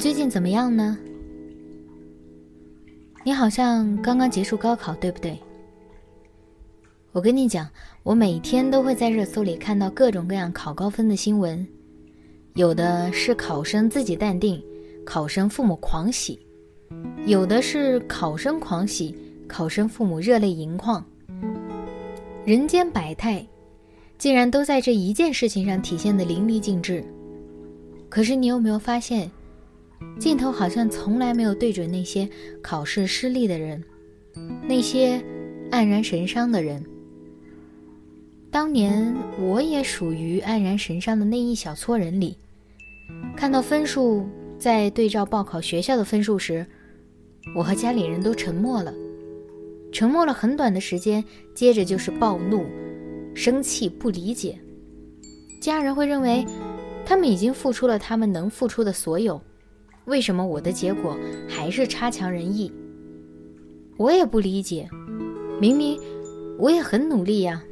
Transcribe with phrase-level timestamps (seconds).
[0.00, 0.96] 最近怎么样呢？
[3.22, 5.38] 你好像刚刚结束高考，对不对？
[7.12, 7.68] 我跟你讲，
[8.02, 11.68] 我每天都会在热搜里看到各种各样考高分的新闻，
[12.54, 14.62] 有的是考生自己淡定，
[15.04, 16.38] 考生父母狂喜；
[17.26, 19.14] 有的是考生狂喜，
[19.46, 21.04] 考生父母热泪盈眶。
[22.46, 23.46] 人间百态，
[24.16, 27.04] 竟然都在这一件事情上体现的淋漓尽致。
[28.08, 29.30] 可是你有没有发现？
[30.18, 32.28] 镜头好像从来没有对准那些
[32.62, 33.82] 考试失利的人，
[34.68, 35.22] 那些
[35.70, 36.84] 黯然神伤的人。
[38.50, 42.36] 当年我也属于黯然神伤的那一小撮人里。
[43.36, 44.26] 看到分数
[44.58, 46.66] 在对照报考学校的分数时，
[47.54, 48.92] 我和家里人都沉默了，
[49.92, 52.66] 沉默了很短的时间，接着就是暴怒、
[53.34, 54.58] 生气、不理解。
[55.60, 56.44] 家人会认为，
[57.06, 59.40] 他们已经付出了他们能付出的所有。
[60.06, 61.16] 为什么我的结果
[61.48, 62.72] 还是差强人意？
[63.96, 64.88] 我也不理解，
[65.60, 65.98] 明明
[66.58, 67.62] 我也很努力呀。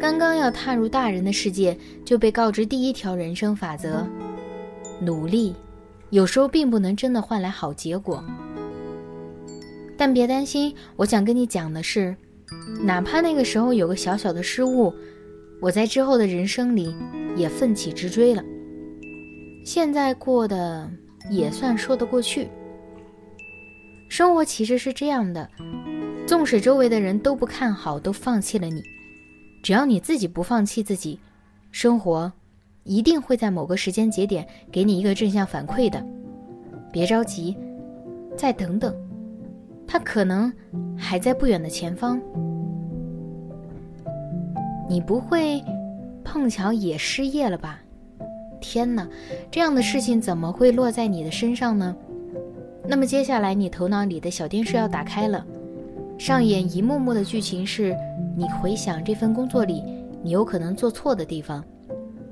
[0.00, 4.06] 刚刚要踏入大人的世界，就被告知第一条人生法则：
[5.00, 5.54] 努力，
[6.10, 8.22] 有时候并不能真的换来好结果。
[9.96, 12.14] 但别担心，我想跟你讲的是，
[12.82, 14.92] 哪怕那个时候有个小小的失误，
[15.60, 16.94] 我在之后的人生里
[17.36, 18.44] 也奋起直追了。
[19.64, 20.88] 现在过得
[21.30, 22.48] 也算说得过去。
[24.08, 25.48] 生活其实是这样的，
[26.26, 28.82] 纵使周围的人都不看好，都放弃了你，
[29.62, 31.18] 只要你自己不放弃自己，
[31.72, 32.30] 生活
[32.84, 36.04] 一定会在某个时间节点给你一个正向反馈的。
[36.92, 37.56] 别着急，
[38.36, 38.94] 再等等，
[39.86, 40.52] 他可能
[40.96, 42.20] 还在不远的前方。
[44.88, 45.64] 你不会
[46.22, 47.80] 碰巧也失业了吧？
[48.64, 49.06] 天哪，
[49.50, 51.94] 这样的事情怎么会落在你的身上呢？
[52.88, 55.44] 那么接下来，你头脑里的小电视要打开了，
[56.18, 57.94] 上演一幕幕的剧情，是
[58.34, 59.82] 你回想这份工作里
[60.22, 61.62] 你有可能做错的地方，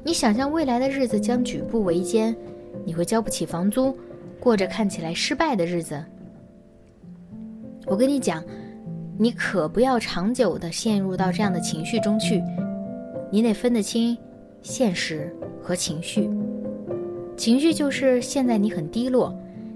[0.03, 2.35] 你想象未来的日子将举步维艰，
[2.83, 3.95] 你会交不起房租，
[4.41, 6.03] 过着看起来失败的日子。
[7.85, 8.43] 我跟你讲，
[9.19, 12.43] 你可不要长久的陷入到这样的情绪中去，
[13.31, 14.17] 你得分得清
[14.63, 15.31] 现实。
[15.63, 16.29] 和情绪，
[17.37, 19.33] 情绪就是现在你很低落，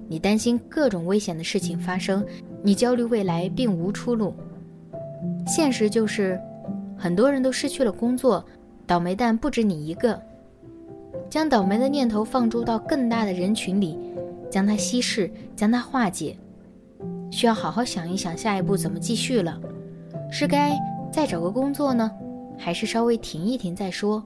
[0.08, 2.24] 你担心各种危险的事情发生，
[2.62, 4.34] 你焦虑未来并无出路。
[5.47, 6.41] 现实就是，
[6.97, 8.44] 很多人都失去了工作，
[8.86, 10.20] 倒霉蛋不止你一个。
[11.30, 13.97] 将倒霉的念头放逐到更大的人群里，
[14.50, 16.36] 将它稀释，将它化解，
[17.30, 19.58] 需要好好想一想下一步怎么继续了，
[20.30, 20.76] 是该
[21.12, 22.10] 再找个工作呢，
[22.58, 24.22] 还是稍微停一停再说？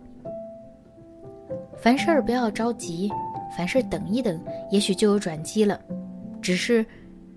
[1.83, 3.11] 凡事儿不要着急，
[3.57, 4.39] 凡事等一等，
[4.71, 5.81] 也许就有转机了。
[6.43, 6.85] 只是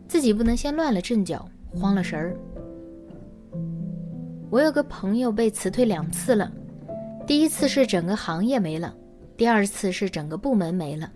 [0.07, 2.35] 自己不能先乱了阵脚，慌了神儿。
[4.49, 6.51] 我有个朋友被辞退两次了，
[7.25, 8.93] 第一次是整个行业没了，
[9.37, 11.11] 第二次是整个部门没了。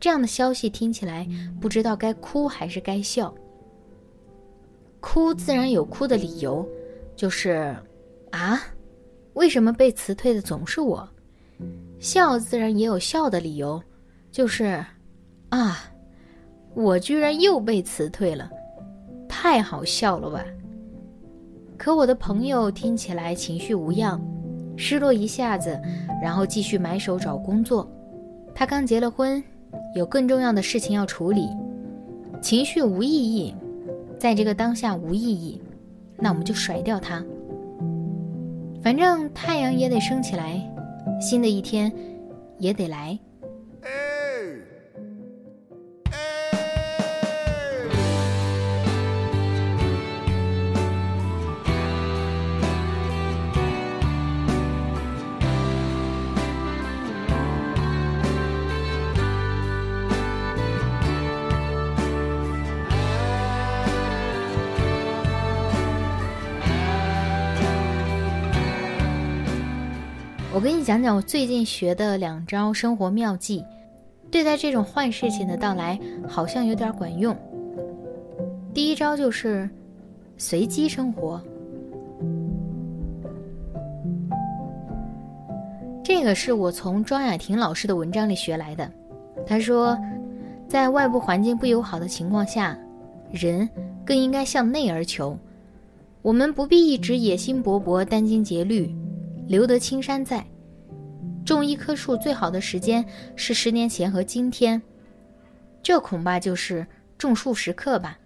[0.00, 1.28] 这样的消息听起来
[1.60, 3.32] 不知道该哭还是该笑。
[4.98, 6.66] 哭自然有哭的理由，
[7.14, 7.76] 就是
[8.30, 8.60] 啊，
[9.34, 11.06] 为什么被辞退的总是我？
[12.00, 13.80] 笑自然也有笑的理由，
[14.32, 14.82] 就是，
[15.50, 15.84] 啊，
[16.74, 18.50] 我居然又被辞退了，
[19.28, 20.42] 太好笑了吧？
[21.76, 24.18] 可我的朋友听起来情绪无恙，
[24.78, 25.78] 失落一下子，
[26.22, 27.86] 然后继续埋首找工作。
[28.54, 29.42] 他刚结了婚，
[29.94, 31.50] 有更重要的事情要处理，
[32.40, 33.54] 情绪无意义，
[34.18, 35.60] 在这个当下无意义，
[36.16, 37.22] 那我们就甩掉它。
[38.82, 40.66] 反正太阳也得升起来。
[41.20, 41.92] 新的一天，
[42.58, 43.18] 也得来。
[70.60, 73.64] 我跟你讲讲我最近学的两招生活妙计，
[74.30, 75.98] 对待这种坏事情的到来，
[76.28, 77.34] 好像有点管用。
[78.74, 79.66] 第一招就是
[80.36, 81.40] 随机生活，
[86.04, 88.92] 这个是我从庄雅婷老师的文章里学来的。
[89.46, 89.98] 他说，
[90.68, 92.76] 在外部环境不友好的情况下，
[93.30, 93.66] 人
[94.04, 95.34] 更应该向内而求。
[96.20, 98.94] 我们不必一直野心勃勃、殚精竭虑，
[99.50, 100.46] 留得青山在。
[101.44, 103.04] 种一棵树最好的时间
[103.34, 104.80] 是十年前和今天，
[105.82, 106.86] 这恐怕就是
[107.18, 108.16] 种树时刻吧。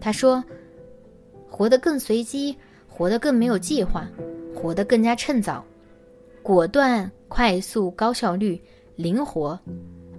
[0.00, 0.42] 他说
[1.50, 2.56] ：“活得更随机，
[2.86, 4.08] 活得更没有计划，
[4.54, 5.64] 活得更加趁早、
[6.44, 8.62] 果断、快速、高效率、
[8.94, 9.58] 灵活，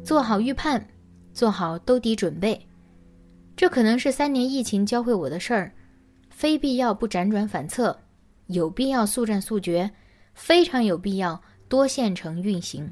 [0.04, 0.86] 做好预判，
[1.32, 2.60] 做好兜底准备。
[3.56, 5.72] 这可能是三年疫情教会我的事儿。”
[6.30, 7.96] 非必要不辗转反侧，
[8.52, 9.90] 有必要速战速决，
[10.34, 12.92] 非常有必要多线程运行。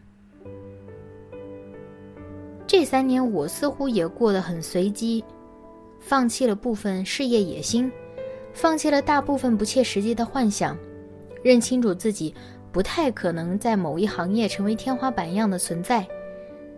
[2.68, 5.24] 这三年我似乎也过得很随机，
[6.00, 7.92] 放弃了部分事业野心，
[8.54, 10.78] 放弃了大部分不切实际的幻想，
[11.44, 12.34] 认清楚自己
[12.72, 16.08] 不太可能在某一行业成为天花板一样的存在，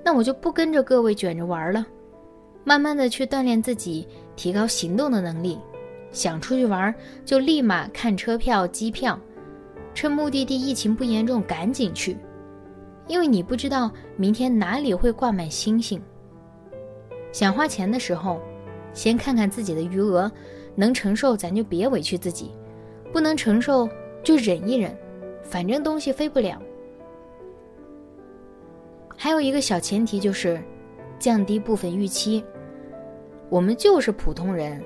[0.03, 1.85] 那我就不跟着各位卷着玩了，
[2.63, 4.07] 慢慢的去锻炼自己，
[4.37, 5.59] 提高行动的能力。
[6.11, 6.93] 想出去玩，
[7.25, 9.19] 就立马看车票、机票，
[9.93, 12.17] 趁目的地疫情不严重赶紧去，
[13.07, 16.01] 因为你不知道明天哪里会挂满星星。
[17.31, 18.41] 想花钱的时候，
[18.93, 20.29] 先看看自己的余额，
[20.75, 22.51] 能承受咱就别委屈自己，
[23.13, 23.87] 不能承受
[24.21, 24.95] 就忍一忍，
[25.43, 26.61] 反正东西飞不了。
[29.15, 30.61] 还有一个小前提就是，
[31.19, 32.43] 降低部分预期，
[33.49, 34.81] 我们就是普通人。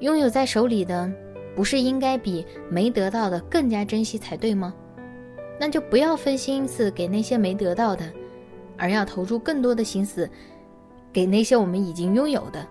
[0.00, 1.10] 拥有在手里的，
[1.54, 4.74] 不是应该比没得到的更加珍惜才对吗？
[5.60, 8.04] 那就不要分心思给那些没得到的，
[8.76, 10.30] 而要投注更多的心思
[11.12, 12.64] 给那些我们已经拥有的。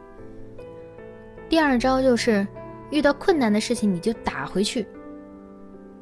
[1.49, 2.47] 第二招就是，
[2.91, 4.87] 遇到困难的事情你就打回去。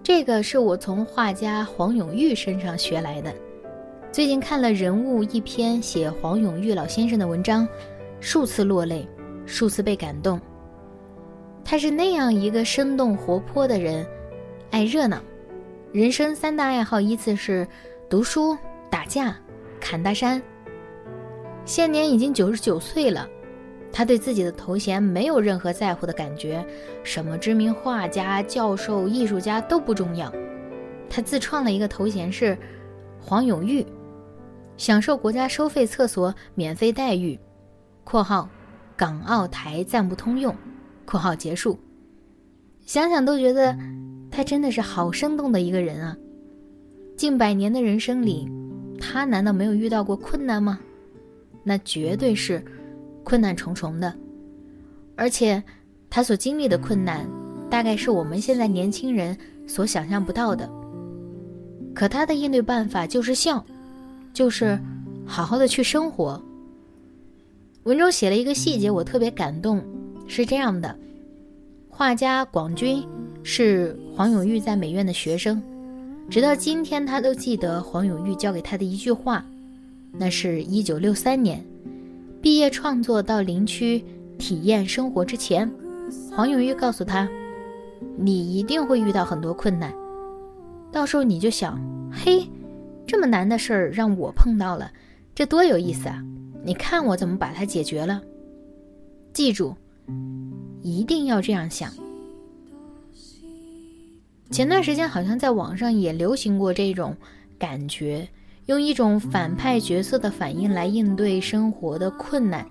[0.04, 3.34] 这个是我从画家黄永玉身上学来的。
[4.12, 7.68] 最近看了人物一篇写黄永玉老先生的文章，
[8.20, 9.08] 数次落泪，
[9.48, 10.40] 数次被感动。
[11.68, 14.06] 他是那样一个生动活泼的人，
[14.70, 15.20] 爱热闹，
[15.92, 17.68] 人生三大爱好依次是
[18.08, 18.56] 读书、
[18.88, 19.36] 打架、
[19.82, 20.40] 砍大山。
[21.66, 23.28] 现年已经九十九岁了，
[23.92, 26.64] 他对自己的头衔没有任何在乎的感觉，
[27.04, 30.32] 什么知名画家、教授、艺术家都不重要。
[31.10, 32.56] 他自创了一个头衔是
[33.20, 33.84] 黄永玉，
[34.78, 37.40] 享受国家收费厕所免费待遇
[38.06, 38.48] （括号
[38.96, 40.56] 港澳台暂不通用）。
[41.06, 41.78] 括号结束，
[42.86, 43.78] 想想都觉得
[44.30, 46.18] 他真的是好生动的一个人啊！
[47.16, 48.50] 近百年的人生里，
[49.00, 50.80] 他难道没有遇到过困难吗？
[51.64, 52.64] 那绝对是
[53.24, 54.14] 困难重重的，
[55.16, 55.64] 而且
[56.10, 57.26] 他所经历的困难，
[57.70, 60.70] 大概是我们现在年轻人所想象不到的。
[61.94, 63.66] 可他的应对办法就是笑，
[64.34, 64.78] 就是
[65.26, 66.40] 好好的去生活。
[67.84, 69.82] 文中写了一个细节，我特别感动。
[70.28, 70.98] 是这样的，
[71.88, 73.08] 画家广军
[73.44, 75.62] 是黄永玉在美院的学生，
[76.30, 79.46] 直到今天他都记得黄永玉教给他的一句话。
[80.18, 81.64] 那是一九六三年
[82.42, 84.04] 毕业创作到林区
[84.38, 85.70] 体验生活之前，
[86.32, 87.30] 黄永玉告诉他
[88.18, 89.94] ：“你一定会遇到很多困难，
[90.92, 91.80] 到时候你就想，
[92.12, 92.50] 嘿，
[93.06, 94.92] 这么难的事儿让我碰到了，
[95.34, 96.24] 这多有意思啊！
[96.64, 98.22] 你看我怎么把它解决了。
[99.34, 99.76] 记住。”
[100.82, 101.92] 一定要这样想。
[104.52, 107.16] 前段时间好像在网上也流行过这种
[107.58, 108.28] 感觉，
[108.68, 112.66] 用一种反派角色的反应来应对生活的困难，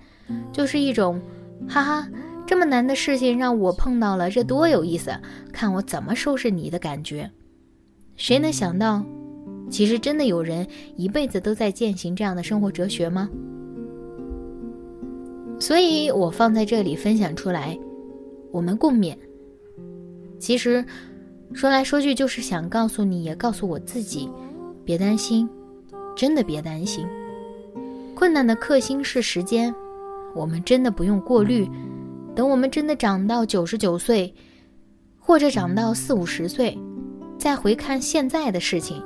[0.53, 1.21] 就是一种
[1.69, 2.09] “哈哈，
[2.47, 5.11] 这么难的事情让我碰到了，这多有意思，
[5.53, 7.31] 看我怎么收拾你”的感觉。
[8.17, 9.05] 谁能想到，
[9.69, 13.29] 其实真的有人一辈子都在践行这样的生活哲学吗？
[15.61, 17.79] 所以我放在这里分享出来，
[18.51, 19.17] 我们共勉。
[20.39, 20.85] 其实
[21.53, 24.29] 说来说去就是想告诉你，也告诉我自己，
[24.85, 25.49] 别担心，
[26.15, 27.07] 真的别担心。
[28.15, 29.75] 困难的克星是时间，
[30.35, 31.69] 我们真的不用过滤。
[32.35, 34.35] 等我们真的长到九十九岁，
[35.19, 36.77] 或者长到四五十岁，
[37.39, 39.03] 再回看现在的事情，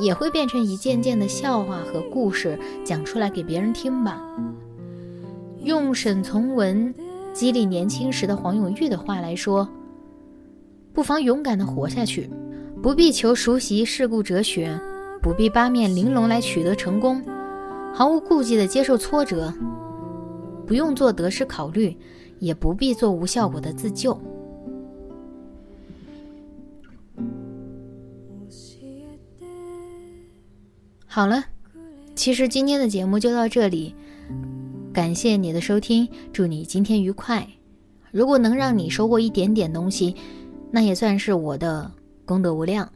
[0.00, 4.20] 也会变成一件件的笑话和故事，讲出来给别人听吧。
[5.68, 6.94] 用沈从文
[7.34, 9.68] 激励年轻时的黄永玉的话来说
[10.94, 12.30] ：“不妨勇敢地活下去，
[12.82, 14.80] 不必求熟悉世故哲学，
[15.20, 17.22] 不必八面玲珑来取得成功，
[17.92, 19.52] 毫无顾忌地接受挫折，
[20.66, 21.94] 不用做得失考虑，
[22.38, 24.18] 也不必做无效果的自救。
[31.06, 31.44] 好了，
[32.14, 33.94] 其实今天的节目就到这里，
[34.92, 37.46] 感谢你的收听，祝你今天愉快。
[38.10, 40.16] 如果能让你收获一点点东西，
[40.70, 41.90] 那也算是我的
[42.24, 42.90] 功德无量。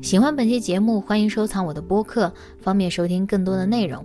[0.00, 4.04] 喜欢本期节目，欢迎收藏我的播客，方便收听更多的内容。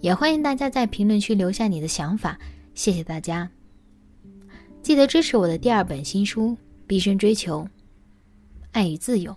[0.00, 2.38] 也欢迎大家在评论区留下你的想法，
[2.74, 3.48] 谢谢大家。
[4.82, 6.48] 记得支持我的第二本新书
[6.88, 7.68] 《毕生追求
[8.72, 9.32] 爱与自由》。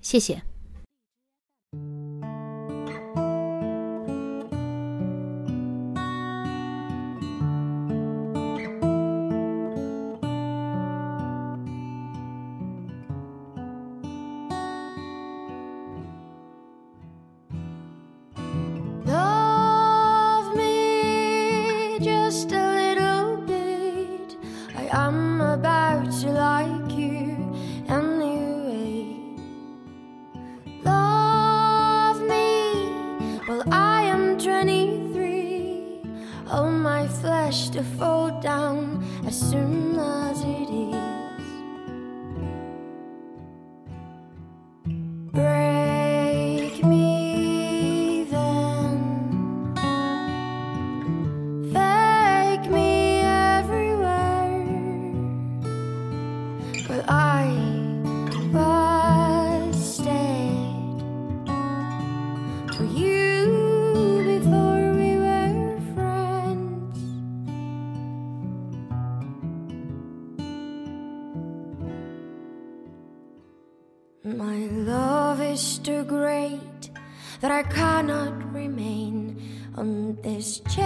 [0.00, 0.42] 谢谢。
[24.96, 27.36] I'm about to like you
[27.86, 29.18] anyway.
[30.84, 36.00] Love me, well, I am 23.
[36.50, 40.65] All my flesh to fall down as soon as it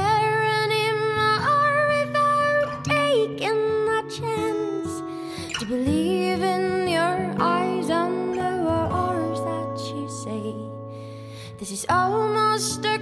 [0.00, 4.92] this chair anymore without taking a chance
[5.59, 10.54] to believe in your eyes and the words that you say.
[11.59, 13.00] This is almost a